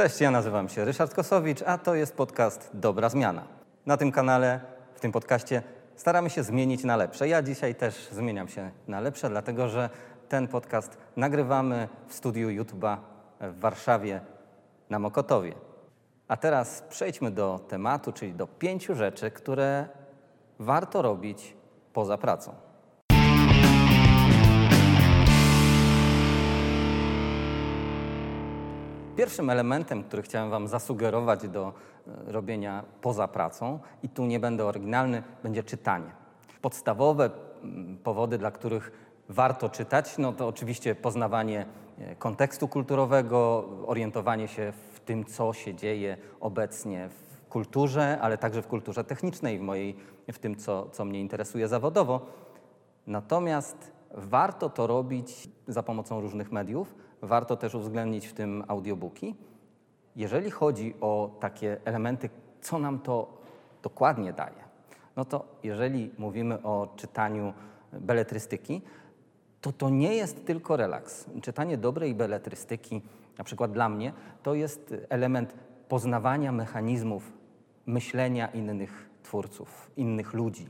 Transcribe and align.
Cześć, 0.00 0.20
ja 0.20 0.30
nazywam 0.30 0.68
się 0.68 0.84
Ryszard 0.84 1.14
Kosowicz, 1.14 1.62
a 1.66 1.78
to 1.78 1.94
jest 1.94 2.16
podcast 2.16 2.70
Dobra 2.74 3.08
Zmiana. 3.08 3.42
Na 3.86 3.96
tym 3.96 4.12
kanale, 4.12 4.60
w 4.94 5.00
tym 5.00 5.12
podcaście 5.12 5.62
staramy 5.96 6.30
się 6.30 6.42
zmienić 6.42 6.84
na 6.84 6.96
lepsze. 6.96 7.28
Ja 7.28 7.42
dzisiaj 7.42 7.74
też 7.74 8.08
zmieniam 8.12 8.48
się 8.48 8.70
na 8.88 9.00
lepsze, 9.00 9.30
dlatego 9.30 9.68
że 9.68 9.90
ten 10.28 10.48
podcast 10.48 10.98
nagrywamy 11.16 11.88
w 12.08 12.14
studiu 12.14 12.48
YouTube'a 12.48 12.96
w 13.40 13.60
Warszawie 13.60 14.20
na 14.90 14.98
Mokotowie. 14.98 15.54
A 16.28 16.36
teraz 16.36 16.84
przejdźmy 16.88 17.30
do 17.30 17.60
tematu, 17.68 18.12
czyli 18.12 18.32
do 18.32 18.46
pięciu 18.46 18.94
rzeczy, 18.94 19.30
które 19.30 19.88
warto 20.58 21.02
robić 21.02 21.56
poza 21.92 22.18
pracą. 22.18 22.54
Pierwszym 29.20 29.50
elementem, 29.50 30.04
który 30.04 30.22
chciałem 30.22 30.50
Wam 30.50 30.68
zasugerować 30.68 31.48
do 31.48 31.72
e, 32.28 32.32
robienia 32.32 32.84
poza 33.00 33.28
pracą, 33.28 33.78
i 34.02 34.08
tu 34.08 34.26
nie 34.26 34.40
będę 34.40 34.64
oryginalny, 34.64 35.22
będzie 35.42 35.62
czytanie. 35.62 36.10
Podstawowe 36.62 37.30
mm, 37.62 37.98
powody, 37.98 38.38
dla 38.38 38.50
których 38.50 38.92
warto 39.28 39.68
czytać, 39.68 40.18
no 40.18 40.32
to 40.32 40.48
oczywiście 40.48 40.94
poznawanie 40.94 41.66
e, 41.98 42.16
kontekstu 42.16 42.68
kulturowego, 42.68 43.68
orientowanie 43.86 44.48
się 44.48 44.72
w 44.92 45.00
tym, 45.00 45.24
co 45.24 45.52
się 45.52 45.74
dzieje 45.74 46.16
obecnie 46.40 47.08
w 47.08 47.48
kulturze, 47.48 48.18
ale 48.20 48.38
także 48.38 48.62
w 48.62 48.66
kulturze 48.66 49.04
technicznej, 49.04 49.58
w, 49.58 49.62
mojej, 49.62 49.96
w 50.32 50.38
tym, 50.38 50.56
co, 50.56 50.88
co 50.90 51.04
mnie 51.04 51.20
interesuje 51.20 51.68
zawodowo. 51.68 52.26
Natomiast 53.06 53.92
warto 54.14 54.70
to 54.70 54.86
robić 54.86 55.48
za 55.68 55.82
pomocą 55.82 56.20
różnych 56.20 56.52
mediów, 56.52 56.94
warto 57.22 57.56
też 57.56 57.74
uwzględnić 57.74 58.26
w 58.26 58.32
tym 58.32 58.64
audiobooki. 58.68 59.34
Jeżeli 60.16 60.50
chodzi 60.50 60.94
o 61.00 61.30
takie 61.40 61.76
elementy, 61.84 62.30
co 62.60 62.78
nam 62.78 62.98
to 62.98 63.38
dokładnie 63.82 64.32
daje, 64.32 64.70
no 65.16 65.24
to 65.24 65.44
jeżeli 65.62 66.10
mówimy 66.18 66.62
o 66.62 66.88
czytaniu 66.96 67.52
beletrystyki, 67.92 68.82
to 69.60 69.72
to 69.72 69.90
nie 69.90 70.14
jest 70.14 70.46
tylko 70.46 70.76
relaks. 70.76 71.26
Czytanie 71.42 71.78
dobrej 71.78 72.14
beletrystyki, 72.14 73.02
na 73.38 73.44
przykład 73.44 73.72
dla 73.72 73.88
mnie, 73.88 74.12
to 74.42 74.54
jest 74.54 74.94
element 75.08 75.54
poznawania 75.88 76.52
mechanizmów 76.52 77.32
myślenia 77.86 78.48
innych 78.48 79.10
twórców, 79.22 79.90
innych 79.96 80.34
ludzi, 80.34 80.68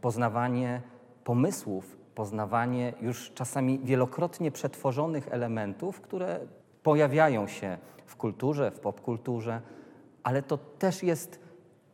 poznawanie 0.00 0.82
pomysłów, 1.24 1.97
poznawanie 2.18 2.92
już 3.00 3.32
czasami 3.34 3.78
wielokrotnie 3.78 4.50
przetworzonych 4.50 5.28
elementów, 5.30 6.00
które 6.00 6.40
pojawiają 6.82 7.46
się 7.46 7.78
w 8.06 8.16
kulturze, 8.16 8.70
w 8.70 8.80
popkulturze, 8.80 9.60
ale 10.22 10.42
to 10.42 10.58
też 10.58 11.02
jest 11.02 11.40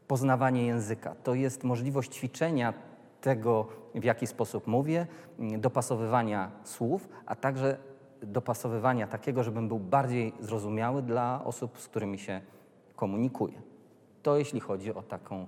poznawanie 0.09 0.67
języka. 0.67 1.15
To 1.23 1.35
jest 1.35 1.65
możliwość 1.65 2.15
ćwiczenia 2.15 2.75
tego, 3.21 3.67
w 3.95 4.05
jaki 4.05 4.27
sposób 4.27 4.67
mówię, 4.67 5.07
dopasowywania 5.59 6.51
słów, 6.63 7.09
a 7.27 7.37
także 7.37 7.77
dopasowywania 8.23 9.07
takiego, 9.07 9.43
żebym 9.43 9.69
był 9.69 9.79
bardziej 9.79 10.33
zrozumiały 10.41 11.03
dla 11.03 11.45
osób, 11.45 11.79
z 11.79 11.89
którymi 11.89 12.19
się 12.19 12.41
komunikuję. 12.97 13.63
To 14.23 14.37
jeśli 14.37 14.61
chodzi 14.61 14.95
o 14.95 15.03
taką, 15.03 15.47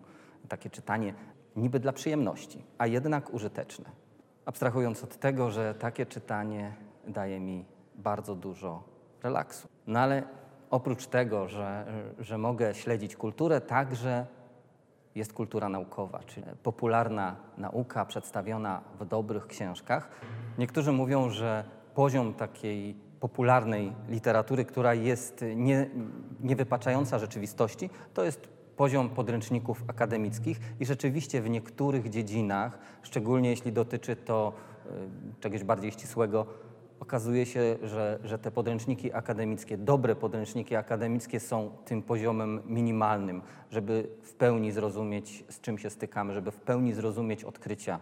takie 0.48 0.70
czytanie 0.70 1.14
niby 1.56 1.80
dla 1.80 1.92
przyjemności, 1.92 2.64
a 2.78 2.86
jednak 2.86 3.34
użyteczne. 3.34 4.05
Abstrahując 4.46 5.04
od 5.04 5.16
tego, 5.16 5.50
że 5.50 5.74
takie 5.74 6.06
czytanie 6.06 6.74
daje 7.08 7.40
mi 7.40 7.64
bardzo 7.94 8.34
dużo 8.34 8.82
relaksu. 9.22 9.68
No 9.86 10.00
ale 10.00 10.22
oprócz 10.70 11.06
tego, 11.06 11.48
że, 11.48 11.86
że 12.18 12.38
mogę 12.38 12.74
śledzić 12.74 13.16
kulturę, 13.16 13.60
także 13.60 14.26
jest 15.14 15.32
kultura 15.32 15.68
naukowa, 15.68 16.20
czyli 16.26 16.46
popularna 16.62 17.36
nauka 17.58 18.04
przedstawiona 18.04 18.80
w 19.00 19.04
dobrych 19.04 19.46
książkach. 19.46 20.10
Niektórzy 20.58 20.92
mówią, 20.92 21.30
że 21.30 21.64
poziom 21.94 22.34
takiej 22.34 22.94
popularnej 23.20 23.92
literatury, 24.08 24.64
która 24.64 24.94
jest 24.94 25.44
nie, 25.56 25.90
niewypaczająca 26.40 27.18
rzeczywistości, 27.18 27.90
to 28.14 28.24
jest 28.24 28.55
poziom 28.76 29.08
podręczników 29.08 29.84
akademickich 29.86 30.60
i 30.80 30.86
rzeczywiście 30.86 31.42
w 31.42 31.50
niektórych 31.50 32.10
dziedzinach, 32.10 32.78
szczególnie 33.02 33.50
jeśli 33.50 33.72
dotyczy 33.72 34.16
to 34.16 34.52
y, 34.86 35.40
czegoś 35.40 35.64
bardziej 35.64 35.92
ścisłego, 35.92 36.46
okazuje 37.00 37.46
się, 37.46 37.76
że, 37.82 38.18
że 38.24 38.38
te 38.38 38.50
podręczniki 38.50 39.12
akademickie, 39.12 39.78
dobre 39.78 40.16
podręczniki 40.16 40.76
akademickie 40.76 41.40
są 41.40 41.70
tym 41.84 42.02
poziomem 42.02 42.62
minimalnym, 42.66 43.42
żeby 43.70 44.08
w 44.22 44.34
pełni 44.34 44.72
zrozumieć, 44.72 45.44
z 45.48 45.60
czym 45.60 45.78
się 45.78 45.90
stykamy, 45.90 46.34
żeby 46.34 46.50
w 46.50 46.60
pełni 46.60 46.92
zrozumieć 46.92 47.44
odkrycia 47.44 48.00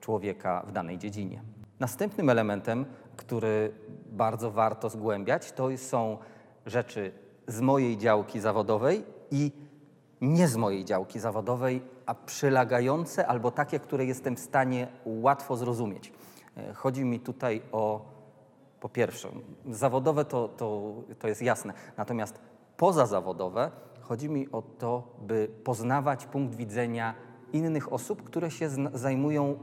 człowieka 0.00 0.64
w 0.66 0.72
danej 0.72 0.98
dziedzinie. 0.98 1.42
Następnym 1.80 2.30
elementem, 2.30 2.84
który 3.16 3.72
bardzo 4.06 4.50
warto 4.50 4.90
zgłębiać, 4.90 5.52
to 5.52 5.76
są 5.76 6.18
rzeczy 6.66 7.12
z 7.48 7.60
mojej 7.60 7.98
działki 7.98 8.40
zawodowej 8.40 9.04
i 9.30 9.52
nie 10.22 10.48
z 10.48 10.56
mojej 10.56 10.84
działki 10.84 11.20
zawodowej, 11.20 11.82
a 12.06 12.14
przylegające 12.14 13.26
albo 13.26 13.50
takie, 13.50 13.80
które 13.80 14.04
jestem 14.04 14.36
w 14.36 14.40
stanie 14.40 14.88
łatwo 15.04 15.56
zrozumieć. 15.56 16.12
E, 16.56 16.74
chodzi 16.74 17.04
mi 17.04 17.20
tutaj 17.20 17.62
o, 17.72 18.00
po 18.80 18.88
pierwsze, 18.88 19.28
zawodowe 19.70 20.24
to, 20.24 20.48
to, 20.48 20.94
to 21.18 21.28
jest 21.28 21.42
jasne, 21.42 21.72
natomiast 21.96 22.40
pozazawodowe 22.76 23.70
chodzi 24.00 24.28
mi 24.28 24.52
o 24.52 24.62
to, 24.62 25.02
by 25.20 25.48
poznawać 25.64 26.26
punkt 26.26 26.54
widzenia 26.54 27.14
innych 27.52 27.92
osób, 27.92 28.22
które 28.22 28.50
się 28.50 28.68
zajmują 28.94 29.58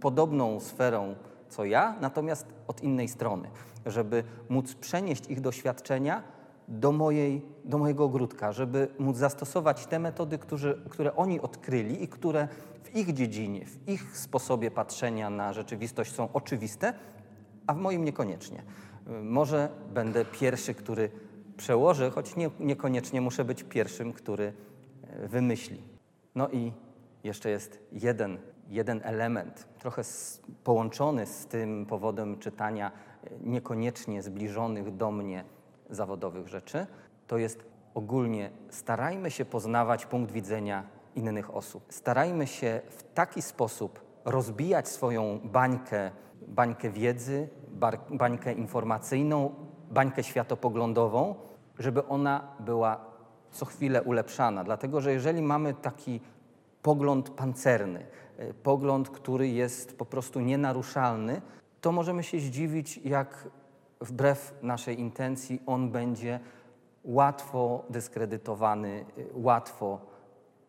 podobną 0.00 0.60
sferą 0.60 1.14
co 1.48 1.64
ja, 1.64 1.96
natomiast 2.00 2.46
od 2.66 2.82
innej 2.82 3.08
strony, 3.08 3.50
żeby 3.86 4.24
móc 4.48 4.74
przenieść 4.74 5.30
ich 5.30 5.40
doświadczenia 5.40 6.22
do, 6.70 6.92
mojej, 6.92 7.42
do 7.64 7.78
mojego 7.78 8.04
ogródka, 8.04 8.52
żeby 8.52 8.88
móc 8.98 9.16
zastosować 9.16 9.86
te 9.86 9.98
metody, 9.98 10.38
którzy, 10.38 10.82
które 10.88 11.16
oni 11.16 11.40
odkryli 11.40 12.04
i 12.04 12.08
które 12.08 12.48
w 12.82 12.96
ich 12.96 13.12
dziedzinie, 13.12 13.66
w 13.66 13.88
ich 13.88 14.16
sposobie 14.16 14.70
patrzenia 14.70 15.30
na 15.30 15.52
rzeczywistość 15.52 16.14
są 16.14 16.28
oczywiste, 16.32 16.92
a 17.66 17.74
w 17.74 17.76
moim 17.76 18.04
niekoniecznie. 18.04 18.62
Może 19.22 19.68
będę 19.94 20.24
pierwszy, 20.24 20.74
który 20.74 21.10
przełoży, 21.56 22.10
choć 22.10 22.36
nie, 22.36 22.50
niekoniecznie 22.60 23.20
muszę 23.20 23.44
być 23.44 23.62
pierwszym, 23.62 24.12
który 24.12 24.52
e, 25.02 25.28
wymyśli. 25.28 25.82
No 26.34 26.48
i 26.48 26.72
jeszcze 27.24 27.50
jest 27.50 27.78
jeden, 27.92 28.38
jeden 28.68 29.00
element, 29.04 29.68
trochę 29.78 30.04
z, 30.04 30.40
połączony 30.64 31.26
z 31.26 31.46
tym 31.46 31.86
powodem 31.86 32.38
czytania, 32.38 32.92
e, 33.24 33.30
niekoniecznie 33.44 34.22
zbliżonych 34.22 34.96
do 34.96 35.10
mnie 35.10 35.44
zawodowych 35.90 36.48
rzeczy, 36.48 36.86
to 37.26 37.38
jest 37.38 37.64
ogólnie 37.94 38.50
starajmy 38.70 39.30
się 39.30 39.44
poznawać 39.44 40.06
punkt 40.06 40.32
widzenia 40.32 40.84
innych 41.14 41.54
osób. 41.54 41.84
Starajmy 41.88 42.46
się 42.46 42.80
w 42.90 43.02
taki 43.14 43.42
sposób 43.42 44.00
rozbijać 44.24 44.88
swoją 44.88 45.40
bańkę, 45.44 46.10
bańkę 46.48 46.90
wiedzy, 46.90 47.48
bańkę 48.10 48.52
informacyjną, 48.52 49.54
bańkę 49.90 50.22
światopoglądową, 50.22 51.34
żeby 51.78 52.06
ona 52.06 52.48
była 52.60 53.04
co 53.50 53.64
chwilę 53.64 54.02
ulepszana. 54.02 54.64
Dlatego, 54.64 55.00
że 55.00 55.12
jeżeli 55.12 55.42
mamy 55.42 55.74
taki 55.74 56.20
pogląd 56.82 57.30
pancerny, 57.30 58.06
e, 58.38 58.54
pogląd, 58.54 59.10
który 59.10 59.48
jest 59.48 59.98
po 59.98 60.04
prostu 60.04 60.40
nienaruszalny, 60.40 61.42
to 61.80 61.92
możemy 61.92 62.22
się 62.22 62.40
zdziwić, 62.40 62.96
jak 62.96 63.48
wbrew 64.00 64.54
naszej 64.62 65.00
intencji 65.00 65.62
on 65.66 65.90
będzie 65.90 66.40
łatwo 67.04 67.84
dyskredytowany, 67.90 69.04
łatwo 69.34 69.98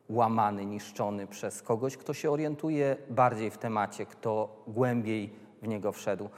łamany, 0.10 0.66
niszczony 0.66 1.28
przez 1.28 1.62
kogoś, 1.62 1.98
kto 1.98 2.14
się 2.14 2.32
orientuje 2.32 2.98
bardziej 3.10 3.52
w 3.52 3.58
temacie, 3.58 4.06
kto 4.06 4.64
głębiej 4.68 5.34
w 5.62 5.68
niego 5.68 5.92
wszedł. 5.92 6.30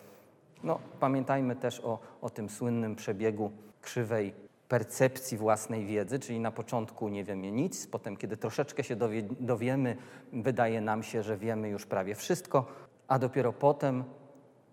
No, 0.63 0.80
pamiętajmy 1.00 1.56
też 1.56 1.80
o, 1.80 2.00
o 2.22 2.30
tym 2.30 2.50
słynnym 2.50 2.96
przebiegu 2.96 3.51
krzywej 3.81 4.34
percepcji 4.68 5.38
własnej 5.38 5.86
wiedzy, 5.86 6.19
czyli 6.19 6.39
na 6.39 6.51
początku 6.51 7.10
nie 7.10 7.24
wiemy 7.24 7.51
nic, 7.51 7.88
potem 7.88 8.18
kiedy 8.18 8.38
troszeczkę 8.38 8.84
się 8.84 8.96
dowie, 8.96 9.24
dowiemy, 9.39 9.98
wydaje 10.34 10.81
nam 10.81 11.04
się, 11.04 11.24
że 11.24 11.38
wiemy 11.38 11.69
już 11.69 11.86
prawie 11.86 12.16
wszystko, 12.16 12.66
a 13.07 13.19
dopiero 13.19 13.54
potem 13.54 14.04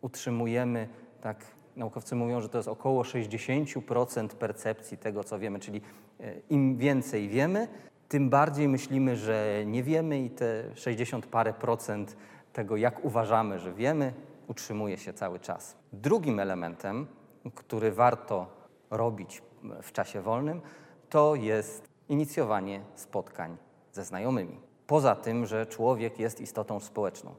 utrzymujemy 0.00 0.88
tak 1.20 1.44
naukowcy 1.80 2.16
mówią, 2.16 2.40
że 2.40 2.48
to 2.48 2.58
jest 2.58 2.68
około 2.68 3.02
60% 3.02 4.28
percepcji 4.28 4.98
tego, 4.98 5.24
co 5.24 5.38
wiemy, 5.38 5.58
czyli 5.58 5.80
e, 6.20 6.34
im 6.50 6.76
więcej 6.76 7.28
wiemy, 7.28 7.68
tym 8.08 8.30
bardziej 8.30 8.68
myślimy, 8.68 9.16
że 9.16 9.62
nie 9.66 9.82
wiemy 9.82 10.20
i 10.20 10.30
te 10.30 10.76
60 10.76 11.26
parę 11.26 11.52
procent 11.52 12.16
tego, 12.52 12.76
jak 12.76 13.04
uważamy, 13.04 13.58
że 13.58 13.72
wiemy, 13.72 14.12
utrzymuje 14.48 14.98
się 14.98 15.12
cały 15.12 15.40
czas. 15.40 15.76
Drugim 15.92 16.40
elementem, 16.40 17.06
który 17.54 17.92
warto 17.92 18.46
robić 18.90 19.42
w 19.82 19.92
czasie 19.92 20.20
wolnym, 20.20 20.60
to 21.08 21.34
jest 21.34 21.88
inicjowanie 22.08 22.80
spotkań 22.94 23.56
ze 23.92 24.04
znajomymi. 24.04 24.60
Poza 24.86 25.16
tym, 25.16 25.46
że 25.46 25.66
człowiek 25.66 26.18
jest 26.18 26.40
istotą 26.40 26.80
społeczną. 26.80 27.34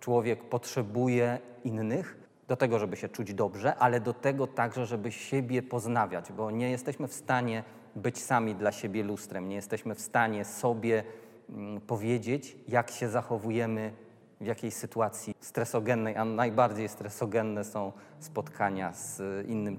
Człowiek 0.00 0.48
potrzebuje 0.48 1.38
innych 1.64 2.23
do 2.48 2.56
tego, 2.56 2.78
żeby 2.78 2.96
się 2.96 3.08
czuć 3.08 3.34
dobrze, 3.34 3.76
ale 3.76 4.00
do 4.00 4.12
tego 4.12 4.46
także, 4.46 4.86
żeby 4.86 5.12
siebie 5.12 5.62
poznawiać, 5.62 6.32
bo 6.32 6.50
nie 6.50 6.70
jesteśmy 6.70 7.08
w 7.08 7.14
stanie 7.14 7.64
być 7.96 8.22
sami 8.22 8.54
dla 8.54 8.72
siebie 8.72 9.02
lustrem, 9.02 9.48
nie 9.48 9.56
jesteśmy 9.56 9.94
w 9.94 10.00
stanie 10.00 10.44
sobie 10.44 11.04
mm, 11.48 11.80
powiedzieć, 11.80 12.56
jak 12.68 12.90
się 12.90 13.08
zachowujemy 13.08 13.92
w 14.40 14.46
jakiejś 14.46 14.74
sytuacji 14.74 15.34
stresogennej, 15.40 16.16
a 16.16 16.24
najbardziej 16.24 16.88
stresogenne 16.88 17.64
są 17.64 17.92
spotkania 18.20 18.92
z, 18.92 19.22
innym 19.48 19.78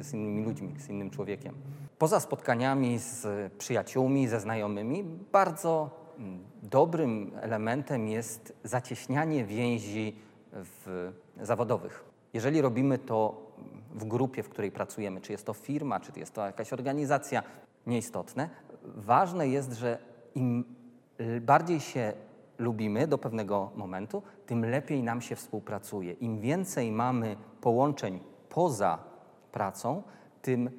z 0.00 0.14
innymi 0.14 0.44
ludźmi, 0.44 0.74
z 0.78 0.88
innym 0.88 1.10
człowiekiem. 1.10 1.54
Poza 1.98 2.20
spotkaniami 2.20 2.98
z 2.98 3.52
przyjaciółmi, 3.52 4.28
ze 4.28 4.40
znajomymi, 4.40 5.04
bardzo 5.32 5.90
mm, 6.18 6.44
dobrym 6.62 7.32
elementem 7.40 8.08
jest 8.08 8.52
zacieśnianie 8.64 9.44
więzi 9.44 10.16
w, 10.64 11.12
zawodowych. 11.40 12.04
Jeżeli 12.32 12.60
robimy 12.60 12.98
to 12.98 13.46
w 13.94 14.04
grupie, 14.04 14.42
w 14.42 14.48
której 14.48 14.70
pracujemy, 14.70 15.20
czy 15.20 15.32
jest 15.32 15.46
to 15.46 15.52
firma, 15.54 16.00
czy 16.00 16.12
jest 16.16 16.34
to 16.34 16.46
jakaś 16.46 16.72
organizacja, 16.72 17.42
nieistotne. 17.86 18.50
Ważne 18.84 19.48
jest, 19.48 19.72
że 19.72 19.98
im 20.34 20.64
bardziej 21.40 21.80
się 21.80 22.12
lubimy 22.58 23.06
do 23.06 23.18
pewnego 23.18 23.70
momentu, 23.76 24.22
tym 24.46 24.64
lepiej 24.64 25.02
nam 25.02 25.20
się 25.20 25.36
współpracuje. 25.36 26.12
Im 26.12 26.40
więcej 26.40 26.92
mamy 26.92 27.36
połączeń 27.60 28.20
poza 28.48 28.98
pracą, 29.52 30.02
tym 30.42 30.70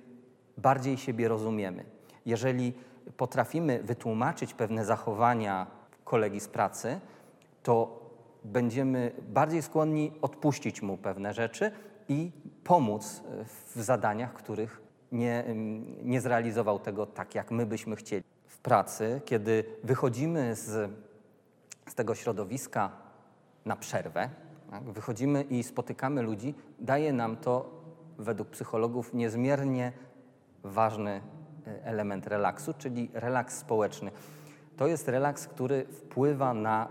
bardziej 0.57 0.97
siebie 0.97 1.27
rozumiemy. 1.27 1.85
Jeżeli 2.25 2.73
potrafimy 3.17 3.83
wytłumaczyć 3.83 4.53
pewne 4.53 4.85
zachowania 4.85 5.67
kolegi 6.03 6.39
z 6.39 6.47
pracy, 6.47 6.99
to 7.63 8.06
będziemy 8.47 9.11
bardziej 9.29 9.61
skłonni 9.61 10.11
odpuścić 10.21 10.81
mu 10.81 10.97
pewne 10.97 11.33
rzeczy 11.33 11.71
i 12.09 12.31
pomóc 12.63 13.23
w 13.75 13.81
zadaniach, 13.81 14.33
których 14.33 14.81
nie, 15.11 15.43
nie 16.03 16.21
zrealizował 16.21 16.79
tego 16.79 17.05
tak, 17.05 17.35
jak 17.35 17.51
my 17.51 17.65
byśmy 17.65 17.95
chcieli. 17.95 18.23
W 18.47 18.57
pracy, 18.59 19.21
kiedy 19.25 19.63
wychodzimy 19.83 20.55
z, 20.55 20.91
z 21.87 21.95
tego 21.95 22.15
środowiska 22.15 22.91
na 23.65 23.75
przerwę, 23.75 24.29
tak, 24.71 24.83
wychodzimy 24.83 25.43
i 25.43 25.63
spotykamy 25.63 26.21
ludzi, 26.21 26.55
daje 26.79 27.13
nam 27.13 27.37
to 27.37 27.69
według 28.17 28.49
psychologów 28.49 29.13
niezmiernie 29.13 29.91
ważny 30.63 31.21
e, 31.67 31.83
element 31.83 32.27
relaksu, 32.27 32.73
czyli 32.73 33.09
relaks 33.13 33.57
społeczny. 33.57 34.11
To 34.77 34.87
jest 34.87 35.07
relaks, 35.07 35.47
który 35.47 35.85
wpływa 35.85 36.53
na 36.53 36.87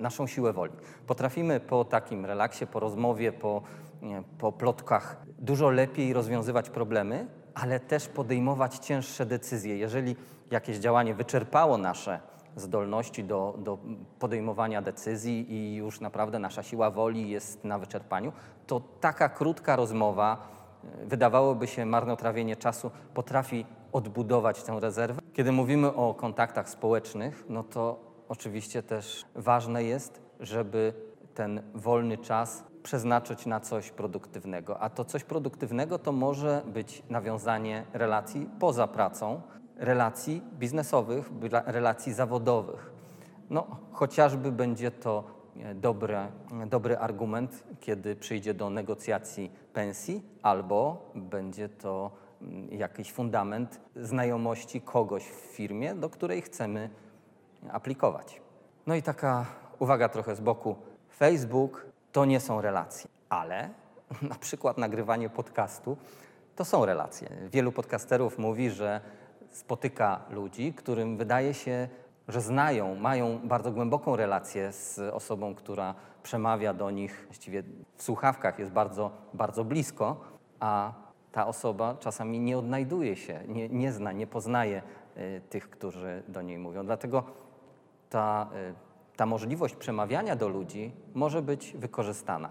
naszą 0.00 0.26
siłę 0.26 0.52
woli. 0.52 0.72
Potrafimy 1.06 1.60
po 1.60 1.84
takim 1.84 2.26
relaksie, 2.26 2.66
po 2.66 2.80
rozmowie, 2.80 3.32
po, 3.32 3.62
nie, 4.02 4.22
po 4.38 4.52
plotkach 4.52 5.16
dużo 5.38 5.70
lepiej 5.70 6.12
rozwiązywać 6.12 6.70
problemy, 6.70 7.26
ale 7.54 7.80
też 7.80 8.08
podejmować 8.08 8.78
cięższe 8.78 9.26
decyzje. 9.26 9.76
Jeżeli 9.76 10.16
jakieś 10.50 10.76
działanie 10.76 11.14
wyczerpało 11.14 11.78
nasze 11.78 12.20
zdolności 12.56 13.24
do, 13.24 13.54
do 13.58 13.78
podejmowania 14.18 14.82
decyzji 14.82 15.52
i 15.52 15.74
już 15.74 16.00
naprawdę 16.00 16.38
nasza 16.38 16.62
siła 16.62 16.90
woli 16.90 17.30
jest 17.30 17.64
na 17.64 17.78
wyczerpaniu, 17.78 18.32
to 18.66 18.80
taka 19.00 19.28
krótka 19.28 19.76
rozmowa, 19.76 20.48
e, 21.02 21.06
wydawałoby 21.06 21.66
się 21.66 21.86
marnotrawienie 21.86 22.56
czasu, 22.56 22.90
potrafi 23.14 23.66
odbudować 23.92 24.62
tę 24.62 24.80
rezerwę. 24.80 25.22
Kiedy 25.32 25.52
mówimy 25.52 25.94
o 25.94 26.14
kontaktach 26.14 26.70
społecznych, 26.70 27.44
no 27.48 27.62
to 27.62 28.07
oczywiście 28.28 28.82
też 28.82 29.24
ważne 29.34 29.84
jest, 29.84 30.22
żeby 30.40 30.92
ten 31.34 31.62
wolny 31.74 32.18
czas 32.18 32.64
przeznaczyć 32.82 33.46
na 33.46 33.60
coś 33.60 33.90
produktywnego. 33.90 34.80
A 34.80 34.90
to 34.90 35.04
coś 35.04 35.24
produktywnego 35.24 35.98
to 35.98 36.12
może 36.12 36.62
być 36.66 37.02
nawiązanie 37.10 37.84
relacji 37.92 38.48
poza 38.60 38.86
pracą, 38.86 39.40
relacji 39.76 40.42
biznesowych, 40.58 41.30
relacji 41.66 42.12
zawodowych. 42.12 42.90
No, 43.50 43.66
chociażby 43.92 44.52
będzie 44.52 44.90
to 44.90 45.24
e, 45.56 45.74
dobry, 45.74 46.16
dobry 46.66 46.98
argument, 46.98 47.64
kiedy 47.80 48.16
przyjdzie 48.16 48.54
do 48.54 48.70
negocjacji 48.70 49.50
pensji, 49.72 50.22
albo 50.42 51.10
będzie 51.14 51.68
to 51.68 52.10
mm, 52.42 52.72
jakiś 52.72 53.12
fundament 53.12 53.80
znajomości 53.96 54.80
kogoś 54.80 55.24
w 55.24 55.40
firmie, 55.56 55.94
do 55.94 56.10
której 56.10 56.42
chcemy 56.42 56.90
aplikować. 57.70 58.40
No 58.86 58.94
i 58.94 59.02
taka 59.02 59.46
uwaga 59.78 60.08
trochę 60.08 60.36
z 60.36 60.40
boku. 60.40 60.76
Facebook 61.16 61.86
to 62.12 62.24
nie 62.24 62.40
są 62.40 62.60
relacje, 62.60 63.10
ale 63.28 63.70
na 64.30 64.34
przykład 64.34 64.78
nagrywanie 64.78 65.28
podcastu 65.28 65.96
to 66.56 66.64
są 66.64 66.86
relacje. 66.86 67.28
Wielu 67.50 67.72
podcasterów 67.72 68.38
mówi, 68.38 68.70
że 68.70 69.00
spotyka 69.50 70.20
ludzi, 70.30 70.72
którym 70.72 71.16
wydaje 71.16 71.54
się, 71.54 71.88
że 72.28 72.40
znają, 72.40 72.94
mają 72.94 73.38
bardzo 73.44 73.72
głęboką 73.72 74.16
relację 74.16 74.72
z 74.72 74.98
osobą, 74.98 75.54
która 75.54 75.94
przemawia 76.22 76.74
do 76.74 76.90
nich, 76.90 77.24
właściwie 77.26 77.62
w 77.96 78.02
słuchawkach 78.02 78.58
jest 78.58 78.72
bardzo, 78.72 79.10
bardzo 79.34 79.64
blisko, 79.64 80.20
a 80.60 80.92
ta 81.32 81.46
osoba 81.46 81.96
czasami 82.00 82.40
nie 82.40 82.58
odnajduje 82.58 83.16
się, 83.16 83.40
nie, 83.48 83.68
nie 83.68 83.92
zna, 83.92 84.12
nie 84.12 84.26
poznaje 84.26 84.82
y, 85.16 85.40
tych, 85.50 85.70
którzy 85.70 86.22
do 86.28 86.42
niej 86.42 86.58
mówią. 86.58 86.86
Dlatego 86.86 87.22
ta 88.10 88.48
y, 88.84 88.88
ta 89.18 89.26
możliwość 89.26 89.74
przemawiania 89.74 90.36
do 90.36 90.48
ludzi 90.48 90.92
może 91.14 91.42
być 91.42 91.72
wykorzystana. 91.76 92.50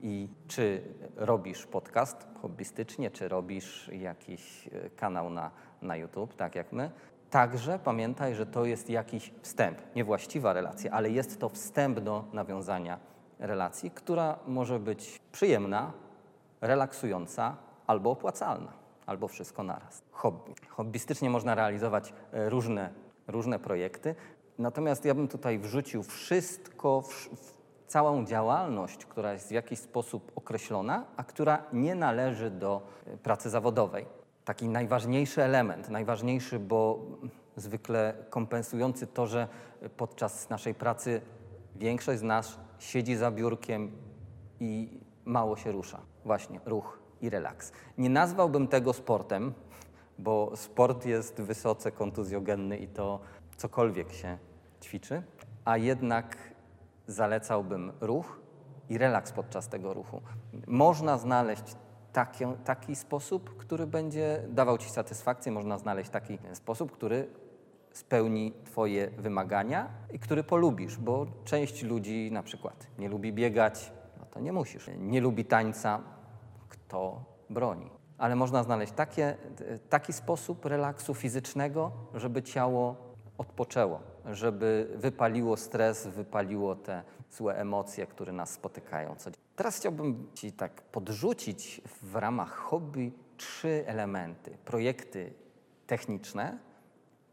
I 0.00 0.28
czy 0.48 0.82
robisz 1.16 1.66
podcast 1.66 2.26
hobbystycznie, 2.42 3.10
czy 3.10 3.28
robisz 3.28 3.90
jakiś 3.92 4.68
e, 4.68 4.90
kanał 4.90 5.30
na, 5.30 5.50
na 5.82 5.96
YouTube, 5.96 6.34
tak 6.34 6.54
jak 6.54 6.72
my, 6.72 6.90
także 7.30 7.78
pamiętaj, 7.78 8.34
że 8.34 8.46
to 8.46 8.64
jest 8.64 8.90
jakiś 8.90 9.32
wstęp, 9.42 9.78
niewłaściwa 9.96 10.52
relacja, 10.52 10.92
ale 10.92 11.10
jest 11.10 11.40
to 11.40 11.48
wstęp 11.48 12.00
do 12.00 12.24
nawiązania 12.32 12.98
relacji, 13.38 13.90
która 13.90 14.38
może 14.46 14.78
być 14.78 15.20
przyjemna, 15.32 15.92
relaksująca 16.60 17.56
albo 17.86 18.10
opłacalna, 18.10 18.72
albo 19.06 19.28
wszystko 19.28 19.62
naraz. 19.62 20.02
Hobby. 20.10 20.54
Hobbystycznie 20.68 21.30
można 21.30 21.54
realizować 21.54 22.12
e, 22.32 22.50
różne, 22.50 22.90
różne 23.28 23.58
projekty. 23.58 24.14
Natomiast 24.58 25.04
ja 25.04 25.14
bym 25.14 25.28
tutaj 25.28 25.58
wrzucił 25.58 26.02
wszystko, 26.02 27.02
całą 27.86 28.24
działalność, 28.24 29.06
która 29.06 29.32
jest 29.32 29.48
w 29.48 29.50
jakiś 29.50 29.78
sposób 29.78 30.32
określona, 30.34 31.04
a 31.16 31.24
która 31.24 31.62
nie 31.72 31.94
należy 31.94 32.50
do 32.50 32.82
e, 33.06 33.16
pracy 33.16 33.50
zawodowej. 33.50 34.06
Taki 34.44 34.68
najważniejszy 34.68 35.42
element, 35.42 35.88
najważniejszy, 35.88 36.58
bo 36.58 36.98
zwykle 37.56 38.14
kompensujący 38.30 39.06
to, 39.06 39.26
że 39.26 39.48
podczas 39.96 40.50
naszej 40.50 40.74
pracy 40.74 41.20
większość 41.76 42.20
z 42.20 42.22
nas 42.22 42.58
siedzi 42.78 43.16
za 43.16 43.30
biurkiem 43.30 43.92
i 44.60 45.00
mało 45.24 45.56
się 45.56 45.72
rusza. 45.72 46.00
Właśnie 46.24 46.60
ruch 46.66 46.98
i 47.20 47.30
relaks. 47.30 47.72
Nie 47.98 48.10
nazwałbym 48.10 48.68
tego 48.68 48.92
sportem, 48.92 49.54
bo 50.18 50.52
sport 50.56 51.06
jest 51.06 51.40
wysoce 51.40 51.92
kontuzjogenny 51.92 52.78
i 52.78 52.88
to 52.88 53.20
cokolwiek 53.56 54.12
się 54.12 54.38
ćwiczy, 54.80 55.22
a 55.64 55.76
jednak 55.76 56.36
zalecałbym 57.06 57.92
ruch 58.00 58.40
i 58.88 58.98
relaks 58.98 59.32
podczas 59.32 59.68
tego 59.68 59.94
ruchu. 59.94 60.22
Można 60.66 61.18
znaleźć 61.18 61.76
taki, 62.12 62.44
taki 62.64 62.96
sposób, 62.96 63.56
który 63.56 63.86
będzie 63.86 64.42
dawał 64.48 64.78
Ci 64.78 64.90
satysfakcję, 64.90 65.52
można 65.52 65.78
znaleźć 65.78 66.10
taki 66.10 66.38
sposób, 66.52 66.92
który 66.92 67.28
spełni 67.92 68.52
Twoje 68.64 69.10
wymagania 69.10 69.88
i 70.12 70.18
który 70.18 70.44
polubisz, 70.44 70.98
bo 70.98 71.26
część 71.44 71.82
ludzi 71.82 72.30
na 72.32 72.42
przykład 72.42 72.86
nie 72.98 73.08
lubi 73.08 73.32
biegać, 73.32 73.92
no 74.20 74.26
to 74.26 74.40
nie 74.40 74.52
musisz. 74.52 74.90
Nie 74.98 75.20
lubi 75.20 75.44
tańca, 75.44 76.00
kto 76.68 77.24
broni. 77.50 77.90
Ale 78.18 78.36
można 78.36 78.62
znaleźć 78.62 78.92
takie, 78.92 79.36
taki 79.88 80.12
sposób 80.12 80.64
relaksu 80.64 81.14
fizycznego, 81.14 81.92
żeby 82.14 82.42
ciało 82.42 82.96
odpoczęło, 83.38 84.00
żeby 84.32 84.90
wypaliło 84.96 85.56
stres, 85.56 86.06
wypaliło 86.06 86.74
te 86.74 87.02
złe 87.30 87.56
emocje, 87.56 88.06
które 88.06 88.32
nas 88.32 88.50
spotykają. 88.50 89.16
Teraz 89.56 89.76
chciałbym 89.76 90.26
Ci 90.34 90.52
tak 90.52 90.82
podrzucić 90.82 91.80
w 92.02 92.16
ramach 92.16 92.56
hobby 92.56 93.12
trzy 93.36 93.84
elementy: 93.86 94.50
projekty 94.64 95.32
techniczne, 95.86 96.58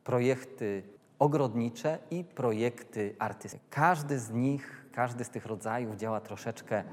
projekty 0.04 0.84
ogrodnicze 1.20 2.00
i 2.12 2.24
projekty 2.24 3.16
artystyczne. 3.20 3.68
Każdy 3.70 4.20
z 4.20 4.32
nich, 4.32 4.86
każdy 4.92 5.24
z 5.24 5.30
tych 5.30 5.46
rodzajów 5.46 5.96
działa 5.96 6.22
troszeczkę 6.22 6.84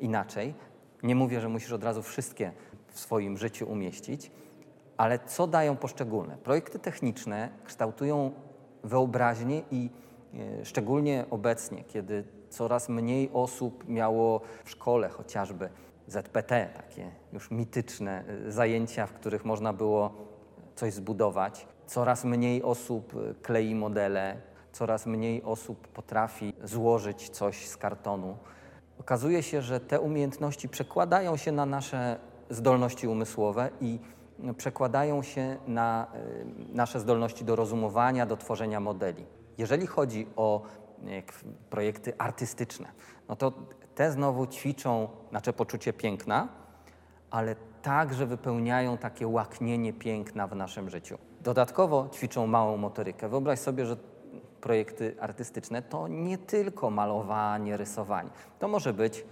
inaczej. 0.00 0.54
Nie 1.02 1.14
mówię, 1.14 1.40
że 1.40 1.48
musisz 1.48 1.72
od 1.72 1.84
razu 1.84 2.02
wszystkie 2.02 2.52
w 2.88 3.00
swoim 3.00 3.38
życiu 3.38 3.70
umieścić, 3.70 4.30
Ale 4.96 5.18
co 5.18 5.46
dają 5.46 5.76
poszczególne? 5.76 6.36
Projekty 6.36 6.78
techniczne 6.78 7.48
kształtują 7.64 8.32
wyobraźnię 8.86 9.62
i 9.70 9.90
e, 10.34 10.64
szczególnie 10.64 11.24
obecnie, 11.30 11.84
kiedy 11.84 12.24
coraz 12.50 12.88
mniej 12.88 13.30
osób 13.32 13.88
miało 13.88 14.40
w 14.64 14.70
szkole 14.70 15.08
chociażby 15.08 15.68
ZPT, 16.06 16.68
takie 16.76 17.10
już 17.32 17.50
mityczne 17.50 18.24
e, 18.46 18.52
zajęcia, 18.52 19.06
w 19.06 19.12
których 19.12 19.44
można 19.44 19.72
było 19.72 20.14
coś 20.74 20.92
zbudować. 20.92 21.66
Coraz 21.86 22.24
mniej 22.24 22.62
osób 22.62 23.14
e, 23.14 23.34
klei 23.34 23.74
modele, 23.74 24.36
coraz 24.72 25.06
mniej 25.06 25.42
osób 25.42 25.88
potrafi 25.88 26.52
złożyć 26.64 27.28
coś 27.28 27.68
z 27.68 27.76
kartonu. 27.76 28.36
Okazuje 29.00 29.42
się, 29.42 29.62
że 29.62 29.80
te 29.80 30.00
umiejętności 30.00 30.68
przekładają 30.68 31.36
się 31.36 31.52
na 31.52 31.66
nasze 31.66 32.18
zdolności 32.50 33.08
umysłowe 33.08 33.70
i 33.80 33.98
przekładają 34.56 35.22
się 35.22 35.56
na 35.66 36.06
y, 36.14 36.74
nasze 36.74 37.00
zdolności 37.00 37.44
do 37.44 37.56
rozumowania, 37.56 38.26
do 38.26 38.36
tworzenia 38.36 38.80
modeli. 38.80 39.26
Jeżeli 39.58 39.86
chodzi 39.86 40.26
o 40.36 40.62
y, 41.08 41.22
projekty 41.70 42.12
artystyczne, 42.18 42.88
no 43.28 43.36
to 43.36 43.52
te 43.94 44.12
znowu 44.12 44.46
ćwiczą 44.46 45.08
nasze 45.32 45.52
poczucie 45.52 45.92
piękna, 45.92 46.48
ale 47.30 47.56
także 47.82 48.26
wypełniają 48.26 48.98
takie 48.98 49.28
łaknienie 49.28 49.92
piękna 49.92 50.46
w 50.46 50.56
naszym 50.56 50.90
życiu. 50.90 51.18
Dodatkowo 51.40 52.08
ćwiczą 52.14 52.46
małą 52.46 52.76
motorykę. 52.76 53.28
Wyobraź 53.28 53.58
sobie, 53.58 53.86
że 53.86 53.96
projekty 54.60 55.16
artystyczne 55.20 55.82
to 55.82 56.08
nie 56.08 56.38
tylko 56.38 56.90
malowanie, 56.90 57.76
rysowanie. 57.76 58.30
To 58.58 58.68
może 58.68 58.92
być 58.92 59.24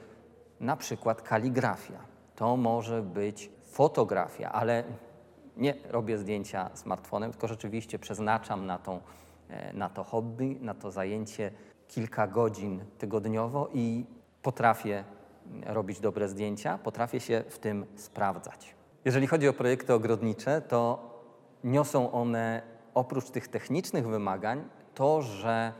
na 0.60 0.76
przykład 0.76 1.22
kaligrafia, 1.22 1.98
to 2.36 2.56
może 2.56 3.02
być 3.02 3.50
fotografia, 3.74 4.52
ale 4.52 4.84
nie 5.56 5.74
robię 5.90 6.18
zdjęcia 6.18 6.70
smartfonem, 6.74 7.30
tylko 7.30 7.48
rzeczywiście 7.48 7.98
przeznaczam 7.98 8.66
na, 8.66 8.78
tą, 8.78 9.00
e, 9.50 9.72
na 9.72 9.88
to 9.88 10.04
hobby, 10.04 10.58
na 10.60 10.74
to 10.74 10.90
zajęcie 10.90 11.50
kilka 11.88 12.26
godzin 12.26 12.84
tygodniowo 12.98 13.68
i 13.74 14.04
potrafię 14.42 15.04
robić 15.66 16.00
dobre 16.00 16.28
zdjęcia, 16.28 16.78
potrafię 16.78 17.20
się 17.20 17.44
w 17.48 17.58
tym 17.58 17.86
sprawdzać. 17.96 18.74
Jeżeli 19.04 19.26
chodzi 19.26 19.48
o 19.48 19.52
projekty 19.52 19.94
ogrodnicze, 19.94 20.60
to 20.60 21.10
niosą 21.64 22.12
one 22.12 22.62
oprócz 22.94 23.30
tych 23.30 23.48
technicznych 23.48 24.08
wymagań 24.08 24.64
to, 24.94 25.22
że 25.22 25.72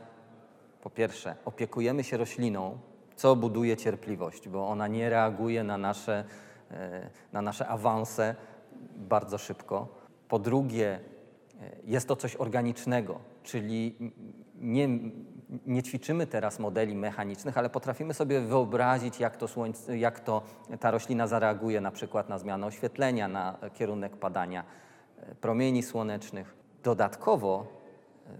po 0.81 0.89
pierwsze 0.89 1.35
opiekujemy 1.45 2.03
się 2.03 2.17
rośliną, 2.17 2.77
co 3.15 3.35
buduje 3.35 3.77
cierpliwość, 3.77 4.49
bo 4.49 4.67
ona 4.67 4.87
nie 4.87 5.09
reaguje 5.09 5.63
na 5.63 5.77
nasze, 5.77 6.23
na 7.33 7.41
nasze 7.41 7.67
awanse 7.67 8.35
bardzo 8.95 9.37
szybko. 9.37 9.87
Po 10.27 10.39
drugie, 10.39 10.99
e, 11.61 11.71
jest 11.83 12.07
to 12.07 12.15
coś 12.15 12.35
organicznego, 12.35 13.19
czyli 13.43 13.95
nie, 14.55 14.89
nie 15.65 15.83
ćwiczymy 15.83 16.27
teraz 16.27 16.59
modeli 16.59 16.95
mechanicznych, 16.95 17.57
ale 17.57 17.69
potrafimy 17.69 18.13
sobie 18.13 18.41
wyobrazić, 18.41 19.19
jak 19.19 19.37
to, 19.37 19.47
słońce, 19.47 19.97
jak 19.97 20.19
to 20.19 20.41
ta 20.79 20.91
roślina 20.91 21.27
zareaguje 21.27 21.81
na 21.81 21.91
przykład 21.91 22.29
na 22.29 22.37
zmianę 22.37 22.67
oświetlenia, 22.67 23.27
na 23.27 23.57
kierunek 23.73 24.17
padania 24.17 24.63
e, 25.17 25.35
promieni 25.35 25.83
słonecznych. 25.83 26.55
Dodatkowo 26.83 27.67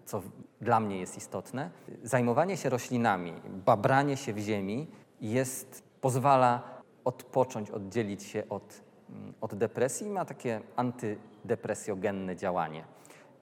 co 0.06 0.22
dla 0.62 0.80
mnie 0.80 0.98
jest 0.98 1.18
istotne, 1.18 1.70
zajmowanie 2.04 2.58
się 2.58 2.70
roślinami, 2.70 3.34
babranie 3.66 4.18
się 4.18 4.34
w 4.34 4.38
ziemi 4.38 4.88
jest, 5.22 5.84
pozwala 6.02 6.75
odpocząć, 7.06 7.72
oddzielić 7.72 8.24
się 8.24 8.44
od, 8.50 8.82
mm, 9.10 9.34
od 9.42 9.56
depresji 9.56 10.10
ma 10.10 10.26
takie 10.26 10.62
antydepresjogenne 10.76 12.36
działanie. 12.36 12.84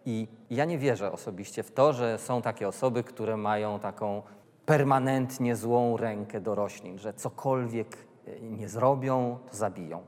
I 0.06 0.28
ja 0.50 0.66
nie 0.66 0.78
wierzę 0.78 1.12
osobiście 1.12 1.64
w 1.64 1.72
to, 1.72 1.94
że 1.94 2.18
są 2.18 2.42
takie 2.42 2.68
osoby, 2.68 3.04
które 3.04 3.38
mają 3.38 3.80
taką 3.80 4.22
permanentnie 4.66 5.56
złą 5.56 5.98
rękę 5.98 6.42
do 6.42 6.56
roślin, 6.56 6.98
że 6.98 7.14
cokolwiek 7.14 7.98
e, 8.28 8.42
nie 8.42 8.70
zrobią, 8.70 9.38
to 9.50 9.56
zabiją. 9.58 10.06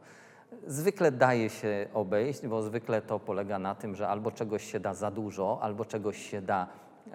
Zwykle 0.67 1.12
daje 1.12 1.50
się 1.50 1.88
obejść, 1.93 2.47
bo 2.47 2.62
zwykle 2.62 3.01
to 3.01 3.19
polega 3.19 3.59
na 3.59 3.75
tym, 3.75 3.95
że 3.95 4.07
albo 4.07 4.31
czegoś 4.31 4.71
się 4.71 4.79
da 4.79 4.93
za 4.93 5.12
dużo, 5.12 5.59
albo 5.62 5.85
czegoś 5.85 6.17
się 6.17 6.41
da 6.41 6.67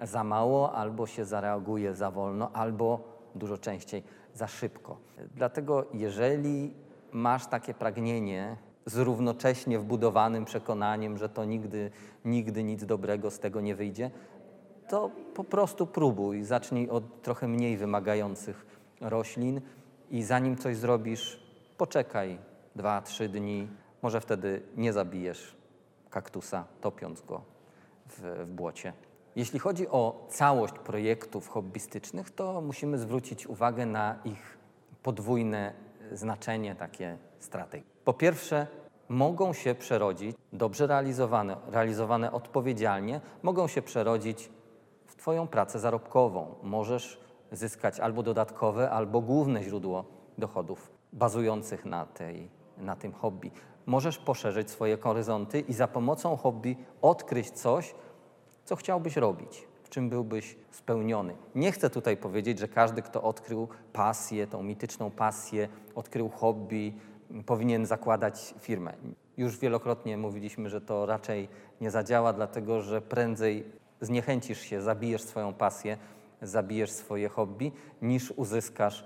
za 0.03 0.23
mało, 0.23 0.73
albo 0.73 1.07
się 1.07 1.25
zareaguje 1.25 1.95
za 1.95 2.11
wolno, 2.11 2.51
albo 2.53 2.99
dużo 3.35 3.57
częściej 3.57 4.03
za 4.33 4.47
szybko. 4.47 4.97
Dlatego 5.35 5.85
jeżeli 5.93 6.73
masz 7.11 7.47
takie 7.47 7.73
pragnienie 7.73 8.57
z 8.85 8.97
równocześnie 8.97 9.79
wbudowanym 9.79 10.45
przekonaniem, 10.45 11.17
że 11.17 11.29
to 11.29 11.45
nigdy, 11.45 11.91
nigdy 12.25 12.63
nic 12.63 12.85
dobrego 12.85 13.31
z 13.31 13.39
tego 13.39 13.61
nie 13.61 13.75
wyjdzie, 13.75 14.11
to 14.89 15.11
po 15.33 15.43
prostu 15.43 15.87
próbuj. 15.87 16.43
Zacznij 16.43 16.89
od 16.89 17.21
trochę 17.21 17.47
mniej 17.47 17.77
wymagających 17.77 18.65
roślin 19.01 19.61
i 20.09 20.23
zanim 20.23 20.57
coś 20.57 20.77
zrobisz, 20.77 21.43
poczekaj 21.77 22.37
dwa, 22.75 23.01
trzy 23.01 23.29
dni. 23.29 23.67
Może 24.01 24.21
wtedy 24.21 24.61
nie 24.77 24.93
zabijesz 24.93 25.55
kaktusa, 26.09 26.65
topiąc 26.81 27.21
go 27.21 27.41
w, 28.07 28.45
w 28.45 28.51
błocie. 28.51 28.93
Jeśli 29.35 29.59
chodzi 29.59 29.87
o 29.87 30.27
całość 30.29 30.73
projektów 30.73 31.49
hobbystycznych, 31.49 32.31
to 32.31 32.61
musimy 32.61 32.97
zwrócić 32.97 33.47
uwagę 33.47 33.85
na 33.85 34.19
ich 34.25 34.57
podwójne 35.03 35.73
znaczenie, 36.11 36.75
takie 36.75 37.17
straty. 37.39 37.83
Po 38.03 38.13
pierwsze, 38.13 38.67
mogą 39.09 39.53
się 39.53 39.75
przerodzić, 39.75 40.37
dobrze 40.53 40.87
realizowane, 40.87 41.57
realizowane 41.67 42.31
odpowiedzialnie, 42.31 43.21
mogą 43.43 43.67
się 43.67 43.81
przerodzić 43.81 44.49
w 45.05 45.15
Twoją 45.15 45.47
pracę 45.47 45.79
zarobkową. 45.79 46.55
Możesz 46.63 47.19
zyskać 47.51 47.99
albo 47.99 48.23
dodatkowe, 48.23 48.89
albo 48.89 49.21
główne 49.21 49.63
źródło 49.63 50.05
dochodów 50.37 50.91
bazujących 51.13 51.85
na 51.85 52.05
tej 52.05 52.49
na 52.77 52.95
tym 52.95 53.13
hobby. 53.13 53.51
Możesz 53.85 54.17
poszerzyć 54.17 54.69
swoje 54.69 54.97
horyzonty 54.97 55.59
i 55.59 55.73
za 55.73 55.87
pomocą 55.87 56.37
hobby 56.37 56.75
odkryć 57.01 57.51
coś, 57.51 57.95
co 58.65 58.75
chciałbyś 58.75 59.17
robić, 59.17 59.67
w 59.83 59.89
czym 59.89 60.09
byłbyś 60.09 60.55
spełniony. 60.71 61.35
Nie 61.55 61.71
chcę 61.71 61.89
tutaj 61.89 62.17
powiedzieć, 62.17 62.59
że 62.59 62.67
każdy, 62.67 63.01
kto 63.01 63.21
odkrył 63.23 63.67
pasję, 63.93 64.47
tą 64.47 64.63
mityczną 64.63 65.11
pasję, 65.11 65.67
odkrył 65.95 66.29
hobby, 66.29 66.93
powinien 67.45 67.85
zakładać 67.85 68.53
firmę. 68.59 68.93
Już 69.37 69.57
wielokrotnie 69.57 70.17
mówiliśmy, 70.17 70.69
że 70.69 70.81
to 70.81 71.05
raczej 71.05 71.47
nie 71.81 71.91
zadziała, 71.91 72.33
dlatego 72.33 72.81
że 72.81 73.01
prędzej 73.01 73.63
zniechęcisz 74.01 74.61
się, 74.61 74.81
zabijesz 74.81 75.21
swoją 75.21 75.53
pasję, 75.53 75.97
zabijesz 76.41 76.91
swoje 76.91 77.29
hobby, 77.29 77.71
niż 78.01 78.31
uzyskasz 78.31 79.05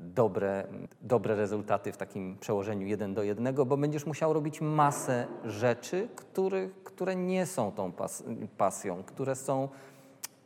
dobre, 0.00 0.66
dobre 1.00 1.36
rezultaty 1.36 1.92
w 1.92 1.96
takim 1.96 2.38
przełożeniu 2.38 2.86
jeden 2.86 3.14
do 3.14 3.22
jednego, 3.22 3.66
bo 3.66 3.76
będziesz 3.76 4.06
musiał 4.06 4.32
robić 4.32 4.60
masę 4.60 5.26
rzeczy, 5.44 6.08
który, 6.16 6.70
które 6.84 7.16
nie 7.16 7.46
są 7.46 7.72
tą 7.72 7.92
pas, 7.92 8.24
pasją, 8.58 9.02
które 9.02 9.36
są 9.36 9.68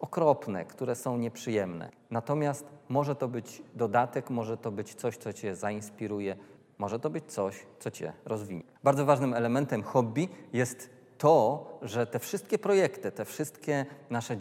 okropne, 0.01 0.65
które 0.65 0.95
są 0.95 1.17
nieprzyjemne. 1.17 1.91
Natomiast 2.11 2.67
może 2.89 3.15
to 3.15 3.29
być 3.29 3.63
dodatek, 3.75 4.31
może 4.31 4.57
to 4.57 4.71
być 4.73 4.95
coś, 4.95 5.17
co 5.17 5.33
cię 5.33 5.57
zainspiruje, 5.57 6.37
może 6.79 6.99
to 6.99 7.11
być 7.11 7.25
coś, 7.25 7.67
co 7.79 7.91
cię 7.91 8.13
rozwinie. 8.25 8.63
Bardzo 8.85 9.05
ważnym 9.05 9.35
elementem 9.35 9.83
hobby 9.83 10.29
jest 10.53 10.91
to, 11.19 11.67
że 11.83 12.07
te 12.07 12.19
wszystkie 12.19 12.59
projekty, 12.59 13.13
te 13.13 13.25
wszystkie 13.25 13.87
nasze 14.11 14.37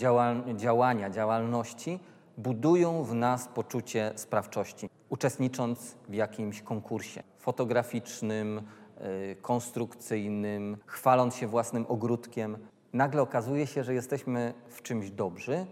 działania, 0.55 1.09
działalności 1.09 1.99
budują 2.37 3.03
w 3.03 3.13
nas 3.13 3.47
poczucie 3.47 4.11
sprawczości 4.15 4.89
uczestnicząc 5.09 5.95
w 6.09 6.13
jakimś 6.13 6.61
konkursie 6.61 7.23
fotograficznym, 7.37 8.61
y, 9.31 9.35
konstrukcyjnym, 9.41 10.77
chwaląc 10.85 11.35
się 11.35 11.47
własnym 11.47 11.85
ogródkiem, 11.89 12.57
nagle 12.93 13.21
okazuje 13.21 13.67
się, 13.67 13.83
że 13.83 13.93
jesteśmy 13.93 14.53
w 14.69 14.81
czymś 14.81 15.11
dobrzy, 15.11 15.65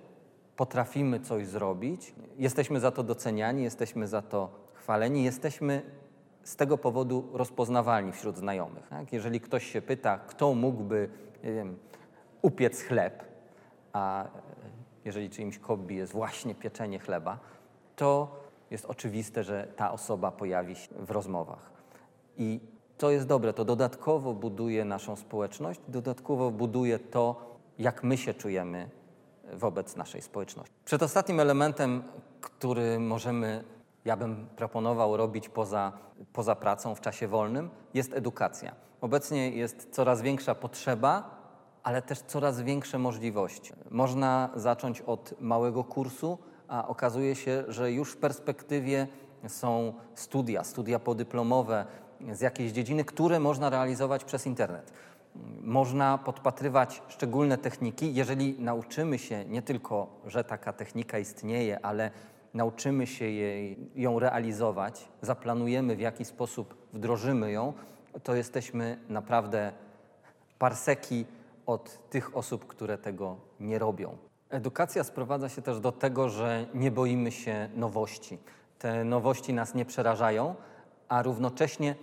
potrafimy 0.55 1.19
coś 1.19 1.47
zrobić, 1.47 2.13
jesteśmy 2.37 2.79
za 2.79 2.91
to 2.91 3.03
doceniani, 3.03 3.63
jesteśmy 3.63 4.07
za 4.07 4.21
to 4.21 4.49
chwaleni, 4.73 5.23
jesteśmy 5.23 5.81
z 6.43 6.55
tego 6.55 6.77
powodu 6.77 7.29
rozpoznawalni 7.33 8.11
wśród 8.11 8.37
znajomych. 8.37 8.87
Tak? 8.89 9.13
Jeżeli 9.13 9.39
ktoś 9.39 9.71
się 9.71 9.81
pyta, 9.81 10.17
kto 10.17 10.53
mógłby 10.53 11.09
wiem, 11.43 11.77
upiec 12.41 12.81
chleb, 12.81 13.23
a 13.93 14.27
jeżeli 15.05 15.29
czyimś 15.29 15.59
hobby 15.59 15.95
jest 15.95 16.11
właśnie 16.11 16.55
pieczenie 16.55 16.99
chleba, 16.99 17.39
to 17.95 18.41
jest 18.71 18.85
oczywiste, 18.85 19.43
że 19.43 19.67
ta 19.75 19.91
osoba 19.91 20.31
pojawi 20.31 20.75
się 20.75 20.89
w 20.95 21.11
rozmowach. 21.11 21.71
I 22.37 22.59
to 22.97 23.11
jest 23.11 23.27
dobre, 23.27 23.53
to 23.53 23.65
dodatkowo 23.65 24.33
buduje 24.33 24.85
naszą 24.85 25.15
społeczność, 25.15 25.79
dodatkowo 25.87 26.51
buduje 26.51 26.99
to, 26.99 27.55
jak 27.79 28.03
my 28.03 28.17
się 28.17 28.33
czujemy 28.33 28.89
wobec 29.53 29.95
naszej 29.95 30.21
społeczności. 30.21 30.73
Przedostatnim 30.85 31.39
elementem, 31.39 32.03
który 32.41 32.99
możemy 32.99 33.63
ja 34.05 34.17
bym 34.17 34.47
proponował 34.55 35.17
robić 35.17 35.49
poza, 35.49 35.91
poza 36.33 36.55
pracą 36.55 36.95
w 36.95 37.01
czasie 37.01 37.27
wolnym, 37.27 37.69
jest 37.93 38.13
edukacja. 38.13 38.75
Obecnie 39.01 39.49
jest 39.49 39.87
coraz 39.91 40.21
większa 40.21 40.55
potrzeba, 40.55 41.42
ale 41.83 42.01
też 42.01 42.19
coraz 42.21 42.61
większe 42.61 42.99
możliwości. 42.99 43.73
Można 43.91 44.49
zacząć 44.55 45.01
od 45.01 45.33
małego 45.41 45.83
kursu, 45.83 46.37
a 46.67 46.87
okazuje 46.87 47.35
się, 47.35 47.63
że 47.67 47.91
już 47.91 48.11
w 48.11 48.17
perspektywie 48.17 49.07
są 49.47 49.93
studia, 50.15 50.63
studia 50.63 50.99
podyplomowe 50.99 51.85
z 52.31 52.41
jakiejś 52.41 52.71
dziedziny, 52.71 53.05
które 53.05 53.39
można 53.39 53.69
realizować 53.69 54.23
przez 54.23 54.47
internet. 54.47 54.93
Można 55.61 56.17
podpatrywać 56.17 57.01
szczególne 57.07 57.57
techniki, 57.57 58.13
jeżeli 58.13 58.55
nauczymy 58.59 59.19
się 59.19 59.45
nie 59.45 59.61
tylko, 59.61 60.07
że 60.25 60.43
taka 60.43 60.73
technika 60.73 61.19
istnieje, 61.19 61.85
ale 61.85 62.11
nauczymy 62.53 63.07
się 63.07 63.25
jej, 63.25 63.77
ją 63.95 64.19
realizować, 64.19 65.07
zaplanujemy 65.21 65.95
w 65.95 65.99
jaki 65.99 66.25
sposób 66.25 66.75
wdrożymy 66.93 67.51
ją, 67.51 67.73
to 68.23 68.35
jesteśmy 68.35 68.99
naprawdę 69.09 69.71
parseki 70.59 71.25
od 71.65 72.09
tych 72.09 72.37
osób, 72.37 72.67
które 72.67 72.97
tego 72.97 73.37
nie 73.59 73.79
robią. 73.79 74.17
Edukacja 74.49 75.03
sprowadza 75.03 75.49
się 75.49 75.61
też 75.61 75.79
do 75.79 75.91
tego, 75.91 76.29
że 76.29 76.65
nie 76.73 76.91
boimy 76.91 77.31
się 77.31 77.69
nowości. 77.75 78.37
Te 78.79 79.03
nowości 79.03 79.53
nas 79.53 79.75
nie 79.75 79.85
przerażają, 79.85 80.55
a 81.07 81.23
równocześnie 81.23 81.95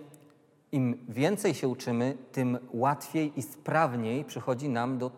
im 0.71 1.05
więcej 1.09 1.53
się 1.53 1.67
uczymy, 1.67 2.17
tym 2.31 2.57
łatwiej 2.73 3.39
i 3.39 3.41
sprawniej 3.41 4.25
przychodzi 4.25 4.69
nam 4.69 4.97
do 4.97 5.11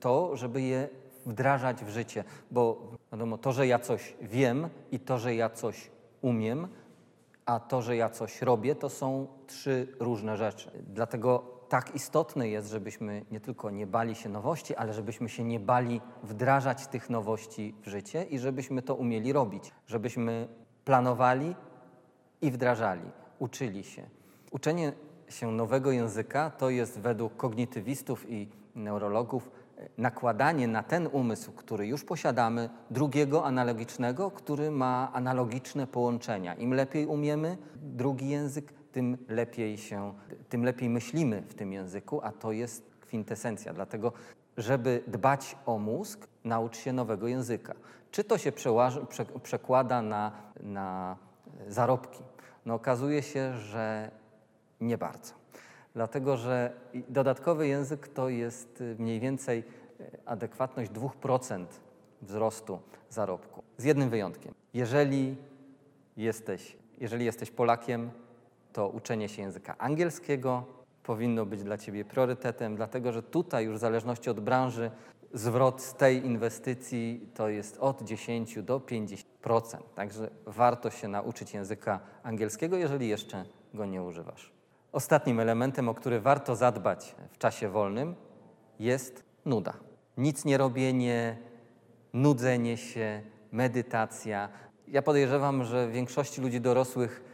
to, 0.00 0.36
żeby 0.36 0.62
je 0.62 0.88
wdrażać 1.26 1.84
w 1.84 1.88
życie. 1.88 2.24
Bo 2.50 2.82
wiadomo, 3.12 3.38
to, 3.38 3.52
że 3.52 3.66
ja 3.66 3.78
coś 3.78 4.16
wiem 4.22 4.68
i 4.92 5.00
to, 5.00 5.18
że 5.18 5.34
ja 5.34 5.50
coś 5.50 5.90
umiem, 6.20 6.68
a 7.46 7.60
to, 7.60 7.82
że 7.82 7.96
ja 7.96 8.08
coś 8.08 8.42
robię, 8.42 8.74
to 8.74 8.88
są 8.88 9.26
trzy 9.46 9.88
różne 10.00 10.36
rzeczy. 10.36 10.70
Dlatego 10.86 11.59
tak 11.70 11.94
istotne 11.94 12.48
jest, 12.48 12.70
żebyśmy 12.70 13.24
nie 13.30 13.40
tylko 13.40 13.70
nie 13.70 13.86
bali 13.86 14.14
się 14.14 14.28
nowości, 14.28 14.76
ale 14.76 14.92
żebyśmy 14.92 15.28
się 15.28 15.44
nie 15.44 15.60
bali 15.60 16.00
wdrażać 16.22 16.86
tych 16.86 17.10
nowości 17.10 17.74
w 17.82 17.88
życie 17.88 18.24
i 18.24 18.38
żebyśmy 18.38 18.82
to 18.82 18.94
umieli 18.94 19.32
robić, 19.32 19.72
żebyśmy 19.86 20.48
planowali 20.84 21.54
i 22.42 22.50
wdrażali, 22.50 23.10
uczyli 23.38 23.84
się. 23.84 24.02
Uczenie 24.50 24.92
się 25.28 25.52
nowego 25.52 25.92
języka 25.92 26.50
to 26.50 26.70
jest 26.70 27.00
według 27.00 27.36
kognitywistów 27.36 28.30
i 28.30 28.48
neurologów 28.74 29.50
nakładanie 29.98 30.68
na 30.68 30.82
ten 30.82 31.08
umysł, 31.12 31.52
który 31.52 31.86
już 31.86 32.04
posiadamy, 32.04 32.70
drugiego 32.90 33.44
analogicznego, 33.44 34.30
który 34.30 34.70
ma 34.70 35.10
analogiczne 35.12 35.86
połączenia. 35.86 36.54
Im 36.54 36.74
lepiej 36.74 37.06
umiemy 37.06 37.58
drugi 37.76 38.28
język, 38.28 38.79
tym 38.92 39.18
lepiej 39.28 39.78
się, 39.78 40.14
tym 40.48 40.64
lepiej 40.64 40.88
myślimy 40.88 41.42
w 41.42 41.54
tym 41.54 41.72
języku, 41.72 42.20
a 42.22 42.32
to 42.32 42.52
jest 42.52 42.90
kwintesencja. 43.00 43.72
Dlatego, 43.72 44.12
żeby 44.56 45.02
dbać 45.06 45.56
o 45.66 45.78
mózg, 45.78 46.28
naucz 46.44 46.76
się 46.76 46.92
nowego 46.92 47.28
języka. 47.28 47.74
Czy 48.10 48.24
to 48.24 48.38
się 48.38 48.52
przekłada 49.42 50.02
na, 50.02 50.32
na 50.62 51.16
zarobki? 51.68 52.22
No 52.66 52.74
okazuje 52.74 53.22
się, 53.22 53.58
że 53.58 54.10
nie 54.80 54.98
bardzo. 54.98 55.34
Dlatego, 55.94 56.36
że 56.36 56.72
dodatkowy 57.08 57.66
język 57.66 58.08
to 58.08 58.28
jest 58.28 58.82
mniej 58.98 59.20
więcej 59.20 59.64
adekwatność 60.26 60.90
2% 60.90 61.66
wzrostu 62.22 62.80
zarobku. 63.10 63.62
Z 63.76 63.84
jednym 63.84 64.10
wyjątkiem. 64.10 64.54
Jeżeli 64.74 65.36
jesteś, 66.16 66.76
jeżeli 66.98 67.24
jesteś 67.24 67.50
Polakiem, 67.50 68.10
to 68.72 68.88
uczenie 68.88 69.28
się 69.28 69.42
języka 69.42 69.78
angielskiego 69.78 70.64
powinno 71.02 71.46
być 71.46 71.62
dla 71.62 71.78
Ciebie 71.78 72.04
priorytetem, 72.04 72.76
dlatego 72.76 73.12
że 73.12 73.22
tutaj 73.22 73.64
już 73.64 73.76
w 73.76 73.80
zależności 73.80 74.30
od 74.30 74.40
branży 74.40 74.90
zwrot 75.34 75.82
z 75.82 75.94
tej 75.94 76.26
inwestycji 76.26 77.30
to 77.34 77.48
jest 77.48 77.78
od 77.78 78.02
10 78.02 78.62
do 78.62 78.78
50%. 78.78 79.24
Także 79.94 80.30
warto 80.46 80.90
się 80.90 81.08
nauczyć 81.08 81.54
języka 81.54 82.00
angielskiego, 82.22 82.76
jeżeli 82.76 83.08
jeszcze 83.08 83.44
go 83.74 83.86
nie 83.86 84.02
używasz. 84.02 84.52
Ostatnim 84.92 85.40
elementem, 85.40 85.88
o 85.88 85.94
który 85.94 86.20
warto 86.20 86.56
zadbać 86.56 87.14
w 87.30 87.38
czasie 87.38 87.68
wolnym, 87.68 88.14
jest 88.78 89.24
nuda. 89.44 89.74
Nic 90.16 90.44
nie 90.44 90.58
robienie, 90.58 91.36
nudzenie 92.12 92.76
się, 92.76 93.22
medytacja. 93.52 94.48
Ja 94.88 95.02
podejrzewam, 95.02 95.64
że 95.64 95.88
większości 95.88 96.40
ludzi 96.40 96.60
dorosłych 96.60 97.29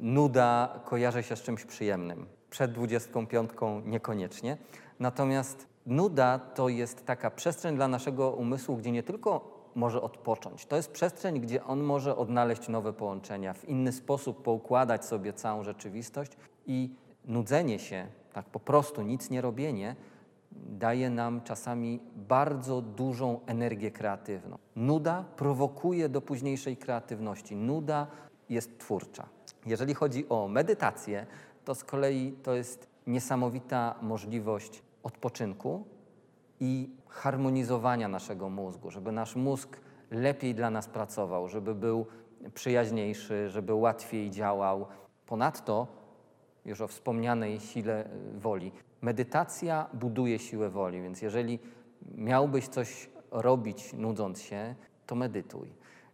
nuda 0.00 0.80
kojarzy 0.84 1.22
się 1.22 1.36
z 1.36 1.42
czymś 1.42 1.64
przyjemnym. 1.64 2.26
Przed 2.50 2.72
25 2.72 3.50
niekoniecznie. 3.84 4.56
Natomiast 5.00 5.66
nuda 5.86 6.38
to 6.38 6.68
jest 6.68 7.06
taka 7.06 7.30
przestrzeń 7.30 7.76
dla 7.76 7.88
naszego 7.88 8.30
umysłu, 8.30 8.76
gdzie 8.76 8.92
nie 8.92 9.02
tylko 9.02 9.62
może 9.74 10.02
odpocząć. 10.02 10.66
To 10.66 10.76
jest 10.76 10.92
przestrzeń, 10.92 11.40
gdzie 11.40 11.64
on 11.64 11.80
może 11.80 12.16
odnaleźć 12.16 12.68
nowe 12.68 12.92
połączenia, 12.92 13.52
w 13.52 13.68
inny 13.68 13.92
sposób 13.92 14.42
poukładać 14.42 15.04
sobie 15.04 15.32
całą 15.32 15.64
rzeczywistość 15.64 16.32
i 16.66 16.90
nudzenie 17.24 17.78
się, 17.78 18.06
tak 18.32 18.46
po 18.46 18.60
prostu 18.60 19.02
nic 19.02 19.30
nie 19.30 19.40
robienie, 19.40 19.96
daje 20.52 21.10
nam 21.10 21.40
czasami 21.40 22.00
bardzo 22.16 22.82
dużą 22.82 23.40
energię 23.46 23.90
kreatywną. 23.90 24.58
Nuda 24.76 25.24
prowokuje 25.36 26.08
do 26.08 26.20
późniejszej 26.20 26.76
kreatywności. 26.76 27.56
Nuda 27.56 28.06
jest 28.52 28.78
twórcza. 28.78 29.28
Jeżeli 29.66 29.94
chodzi 29.94 30.28
o 30.28 30.48
medytację, 30.48 31.26
to 31.64 31.74
z 31.74 31.84
kolei 31.84 32.32
to 32.42 32.54
jest 32.54 32.86
niesamowita 33.06 33.94
możliwość 34.02 34.82
odpoczynku 35.02 35.84
i 36.60 36.90
harmonizowania 37.08 38.08
naszego 38.08 38.48
mózgu, 38.48 38.90
żeby 38.90 39.12
nasz 39.12 39.36
mózg 39.36 39.80
lepiej 40.10 40.54
dla 40.54 40.70
nas 40.70 40.88
pracował, 40.88 41.48
żeby 41.48 41.74
był 41.74 42.06
przyjaźniejszy, 42.54 43.48
żeby 43.48 43.74
łatwiej 43.74 44.30
działał. 44.30 44.86
Ponadto, 45.26 45.86
już 46.64 46.80
o 46.80 46.88
wspomnianej 46.88 47.60
sile 47.60 48.08
woli, 48.34 48.72
medytacja 49.00 49.86
buduje 49.94 50.38
siłę 50.38 50.70
woli, 50.70 51.02
więc 51.02 51.22
jeżeli 51.22 51.58
miałbyś 52.14 52.68
coś 52.68 53.10
robić 53.30 53.92
nudząc 53.92 54.42
się, 54.42 54.74
to 55.06 55.14
medytuj. 55.14 55.68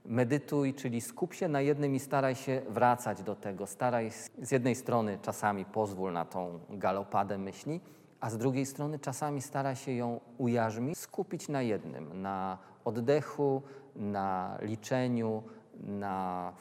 Medytuj, 0.09 0.75
czyli 0.75 1.01
skup 1.01 1.35
się 1.35 1.49
na 1.49 1.61
jednym 1.61 1.95
i 1.95 1.99
staraj 1.99 2.35
się 2.35 2.63
wracać 2.69 3.23
do 3.23 3.35
tego. 3.35 3.67
Staraj 3.67 4.11
z 4.43 4.51
jednej 4.51 4.75
strony 4.75 5.19
czasami 5.23 5.65
pozwól 5.65 6.13
na 6.13 6.25
tą 6.25 6.61
galopadę 6.71 7.39
myśli, 7.39 7.81
a 8.21 8.31
z 8.31 8.39
drugiej 8.39 8.67
strony 8.67 8.99
czasami 8.99 9.43
staraj 9.43 9.77
się 9.77 9.93
ją 9.93 10.21
ujarzmić, 10.39 10.99
skupić 10.99 11.49
na 11.49 11.63
jednym, 11.63 12.23
na 12.23 12.59
oddechu, 12.85 13.63
na 13.97 14.59
liczeniu, 14.63 15.43
na 15.81 16.53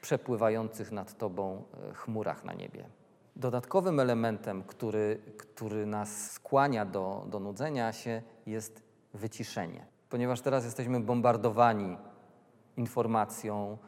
przepływających 0.00 0.92
nad 0.92 1.18
tobą 1.18 1.62
e, 1.90 1.94
chmurach 1.94 2.44
na 2.44 2.52
niebie. 2.52 2.84
Dodatkowym 3.36 4.00
elementem, 4.00 4.62
który, 4.62 5.20
który 5.36 5.86
nas 5.86 6.30
skłania 6.30 6.84
do, 6.84 7.26
do 7.30 7.40
nudzenia 7.40 7.92
się, 7.92 8.22
jest 8.46 8.82
wyciszenie. 9.14 9.86
Ponieważ 10.10 10.40
teraz 10.40 10.64
jesteśmy 10.64 11.00
bombardowani 11.00 11.96
informacją, 12.78 13.78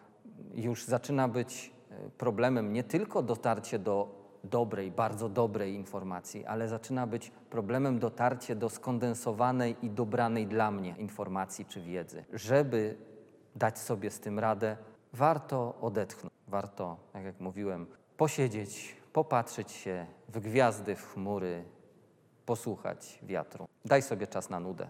już 0.55 0.85
zaczyna 0.85 1.29
być 1.29 1.72
e, 1.90 2.11
problemem 2.11 2.72
nie 2.72 2.85
tylko 2.85 3.22
dotarcie 3.22 3.79
do 3.79 4.20
dobrej, 4.44 4.90
bardzo 4.90 5.29
dobrej 5.29 5.74
informacji, 5.74 6.46
ale 6.46 6.68
zaczyna 6.68 7.07
być 7.07 7.31
problemem 7.50 7.98
dotarcie 7.98 8.57
do 8.57 8.68
skondensowanej 8.68 9.76
i 9.83 9.90
dobranej 9.90 10.46
dla 10.46 10.70
mnie 10.70 10.94
informacji 10.98 11.64
czy 11.64 11.81
wiedzy. 11.81 12.24
Żeby 12.33 12.96
dać 13.57 13.79
sobie 13.79 14.11
z 14.11 14.20
tym 14.20 14.38
radę, 14.38 14.76
warto 15.12 15.74
odetchnąć, 15.81 16.35
warto, 16.48 16.96
tak 17.12 17.24
jak 17.24 17.40
mówiłem, 17.40 17.87
posiedzieć, 18.16 18.96
popatrzeć 19.12 19.72
się 19.72 20.07
w 20.29 20.40
gwiazdy, 20.40 20.96
w 20.96 21.12
chmury, 21.12 21.64
posłuchać 22.46 23.18
wiatru. 23.22 23.68
Daj 23.85 24.03
sobie 24.03 24.26
czas 24.26 24.50
na 24.50 24.61
nudę. 24.61 24.88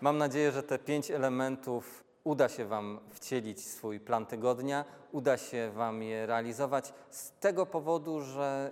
Mam 0.00 0.18
nadzieję, 0.18 0.52
że 0.52 0.62
te 0.62 0.78
pięć 0.78 1.10
elementów 1.10 2.03
uda 2.24 2.48
się 2.48 2.64
Wam 2.64 3.00
wcielić 3.10 3.66
swój 3.66 4.00
plan 4.00 4.26
tygodnia, 4.26 4.84
uda 5.12 5.36
się 5.36 5.70
Wam 5.74 6.02
je 6.02 6.26
realizować 6.26 6.92
z 7.10 7.30
tego 7.30 7.66
powodu, 7.66 8.20
że 8.20 8.70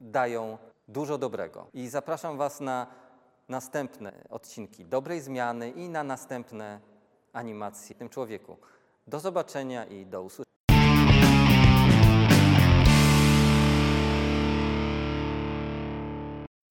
dają 0.00 0.58
dużo 0.88 1.18
dobrego. 1.18 1.66
I 1.74 1.88
zapraszam 1.88 2.38
Was 2.38 2.60
na 2.60 2.86
następne 3.48 4.12
odcinki 4.30 4.84
dobrej 4.84 5.20
zmiany 5.20 5.70
i 5.70 5.88
na 5.88 6.04
następne 6.04 6.80
animacje 7.32 7.94
w 7.94 7.98
tym 7.98 8.08
człowieku. 8.08 8.56
Do 9.06 9.20
zobaczenia 9.20 9.84
i 9.84 10.06
do 10.06 10.22
usłyszenia. 10.22 10.45